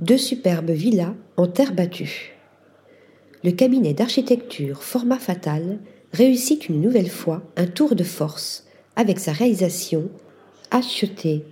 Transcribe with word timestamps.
deux 0.00 0.16
superbes 0.16 0.70
villas 0.70 1.14
en 1.36 1.46
terre 1.46 1.74
battue. 1.74 2.32
Le 3.44 3.50
cabinet 3.50 3.92
d'architecture 3.92 4.82
Format 4.82 5.18
Fatal 5.18 5.78
réussit 6.12 6.68
une 6.70 6.80
nouvelle 6.80 7.10
fois 7.10 7.42
un 7.56 7.66
tour 7.66 7.94
de 7.94 8.02
force 8.02 8.66
avec 8.96 9.18
sa 9.18 9.32
réalisation 9.32 10.08
achetée. 10.70 11.44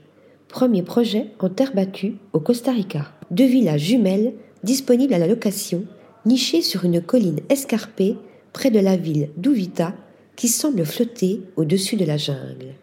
Premier 0.49 0.83
projet 0.83 1.27
en 1.41 1.51
terre 1.51 1.75
battue 1.75 2.15
au 2.33 2.41
Costa 2.41 2.73
Rica. 2.73 3.13
Deux 3.31 3.45
villas 3.45 3.77
jumelles 3.77 4.33
disponibles 4.65 5.13
à 5.13 5.19
la 5.19 5.27
location, 5.27 5.85
nichées 6.25 6.63
sur 6.63 6.85
une 6.85 7.03
colline 7.03 7.41
escarpée 7.51 8.17
près 8.55 8.71
de 8.71 8.81
la 8.81 8.97
ville 8.97 9.29
d'Uvita 9.37 9.95
qui 10.37 10.49
semble 10.49 10.87
flotter 10.87 11.43
au-dessus 11.57 11.97
de 11.97 12.07
la 12.07 12.17
jungle. 12.17 12.75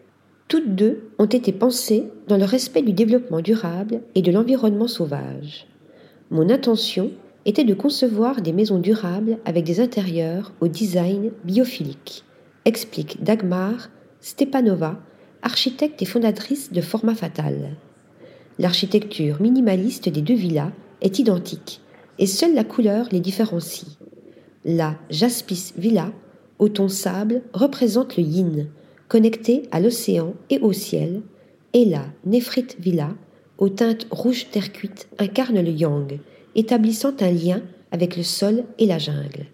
Toutes 0.48 0.76
deux 0.76 1.10
ont 1.18 1.26
été 1.26 1.52
pensées 1.52 2.04
dans 2.28 2.36
le 2.36 2.44
respect 2.44 2.82
du 2.82 2.92
développement 2.92 3.40
durable 3.40 4.00
et 4.14 4.22
de 4.22 4.30
l'environnement 4.30 4.86
sauvage. 4.86 5.66
Mon 6.30 6.50
intention 6.50 7.10
était 7.44 7.64
de 7.64 7.74
concevoir 7.74 8.42
des 8.42 8.52
maisons 8.52 8.78
durables 8.78 9.38
avec 9.44 9.64
des 9.64 9.80
intérieurs 9.80 10.52
au 10.60 10.68
design 10.68 11.32
biophilique, 11.44 12.24
explique 12.64 13.22
Dagmar 13.24 13.88
Stepanova, 14.20 15.00
architecte 15.42 16.00
et 16.02 16.06
fondatrice 16.06 16.72
de 16.72 16.80
Format 16.80 17.14
Fatal. 17.14 17.76
L'architecture 18.58 19.40
minimaliste 19.40 20.08
des 20.08 20.22
deux 20.22 20.34
villas 20.34 20.72
est 21.00 21.18
identique 21.18 21.80
et 22.18 22.26
seule 22.26 22.54
la 22.54 22.64
couleur 22.64 23.08
les 23.10 23.20
différencie. 23.20 23.98
La 24.64 24.96
Jaspis 25.10 25.72
Villa, 25.76 26.12
au 26.58 26.68
ton 26.68 26.88
sable, 26.88 27.42
représente 27.52 28.16
le 28.16 28.22
yin, 28.22 28.66
connecté 29.08 29.62
à 29.70 29.80
l'océan 29.80 30.34
et 30.50 30.58
au 30.58 30.72
ciel, 30.72 31.22
et 31.72 31.84
la 31.84 32.04
Néphrite 32.24 32.76
Villa, 32.80 33.10
aux 33.58 33.68
teintes 33.68 34.06
rouges 34.10 34.48
terre 34.50 34.72
cuite, 34.72 35.08
incarne 35.18 35.60
le 35.60 35.70
yang, 35.70 36.18
établissant 36.54 37.14
un 37.20 37.30
lien 37.30 37.62
avec 37.92 38.16
le 38.16 38.22
sol 38.22 38.64
et 38.78 38.86
la 38.86 38.98
jungle. 38.98 39.46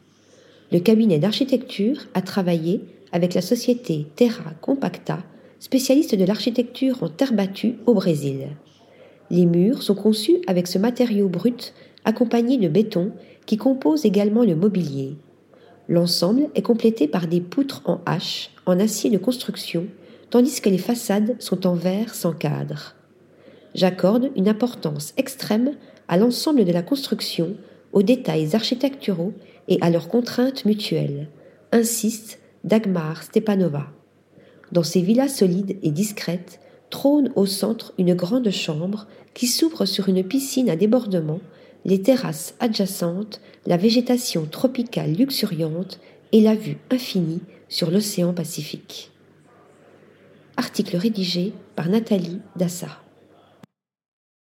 Le 0.70 0.78
cabinet 0.78 1.18
d'architecture 1.18 1.98
a 2.14 2.22
travaillé 2.22 2.80
avec 3.12 3.34
la 3.34 3.42
société 3.42 4.06
Terra 4.16 4.52
Compacta, 4.60 5.18
spécialiste 5.60 6.14
de 6.14 6.24
l'architecture 6.24 7.02
en 7.02 7.08
terre 7.08 7.34
battue 7.34 7.74
au 7.86 7.94
Brésil. 7.94 8.48
Les 9.30 9.46
murs 9.46 9.82
sont 9.82 9.94
conçus 9.94 10.38
avec 10.46 10.66
ce 10.66 10.78
matériau 10.78 11.28
brut 11.28 11.74
accompagné 12.04 12.56
de 12.56 12.68
béton 12.68 13.12
qui 13.46 13.56
compose 13.56 14.04
également 14.04 14.44
le 14.44 14.56
mobilier. 14.56 15.16
L'ensemble 15.88 16.48
est 16.54 16.62
complété 16.62 17.06
par 17.06 17.26
des 17.26 17.40
poutres 17.40 17.82
en 17.84 18.00
hache, 18.06 18.50
en 18.66 18.78
acier 18.80 19.10
de 19.10 19.18
construction, 19.18 19.86
tandis 20.30 20.60
que 20.60 20.68
les 20.68 20.78
façades 20.78 21.36
sont 21.40 21.66
en 21.66 21.74
verre 21.74 22.14
sans 22.14 22.32
cadre. 22.32 22.94
J'accorde 23.74 24.30
une 24.36 24.48
importance 24.48 25.14
extrême 25.16 25.72
à 26.08 26.16
l'ensemble 26.16 26.64
de 26.64 26.72
la 26.72 26.82
construction, 26.82 27.56
aux 27.92 28.02
détails 28.02 28.54
architecturaux 28.54 29.32
et 29.68 29.78
à 29.80 29.90
leurs 29.90 30.08
contraintes 30.08 30.64
mutuelles, 30.64 31.28
insiste 31.72 32.38
Dagmar 32.64 33.22
Stepanova. 33.22 33.86
Dans 34.72 34.82
ces 34.82 35.02
villas 35.02 35.28
solides 35.28 35.76
et 35.82 35.90
discrètes, 35.90 36.60
trône 36.90 37.32
au 37.36 37.46
centre 37.46 37.92
une 37.98 38.14
grande 38.14 38.50
chambre 38.50 39.06
qui 39.34 39.46
s'ouvre 39.46 39.86
sur 39.86 40.08
une 40.08 40.22
piscine 40.22 40.70
à 40.70 40.76
débordement, 40.76 41.40
les 41.84 42.02
terrasses 42.02 42.54
adjacentes, 42.60 43.40
la 43.66 43.76
végétation 43.76 44.46
tropicale 44.46 45.12
luxuriante 45.12 45.98
et 46.32 46.40
la 46.40 46.54
vue 46.54 46.78
infinie 46.90 47.40
sur 47.72 47.90
l'océan 47.90 48.34
Pacifique. 48.34 49.10
Article 50.58 50.98
rédigé 50.98 51.54
par 51.74 51.88
Nathalie 51.88 52.42
Dassa. 52.54 53.02